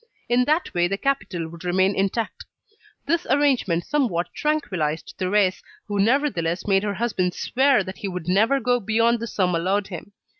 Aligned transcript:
In 0.27 0.45
that 0.45 0.73
way 0.73 0.87
the 0.87 0.97
capital 0.97 1.47
would 1.49 1.63
remain 1.63 1.93
intact. 1.95 2.45
This 3.05 3.27
arrangement 3.29 3.85
somewhat 3.85 4.33
tranquillised 4.33 5.13
Thérèse, 5.19 5.61
who 5.87 5.99
nevertheless 5.99 6.65
made 6.65 6.81
her 6.81 6.95
husband 6.95 7.35
swear 7.35 7.83
that 7.83 7.99
he 7.99 8.07
would 8.07 8.27
never 8.27 8.59
go 8.59 8.79
beyond 8.79 9.19
the 9.19 9.27
sum 9.27 9.53
allowed 9.53 9.89
him. 9.89 10.13